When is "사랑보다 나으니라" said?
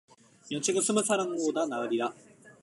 1.03-2.11